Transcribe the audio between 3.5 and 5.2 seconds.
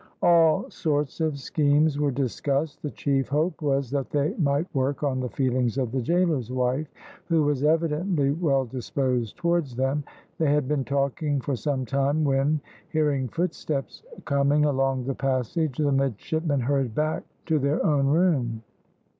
was that they might work on